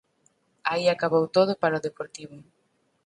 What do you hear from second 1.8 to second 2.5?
Deportivo.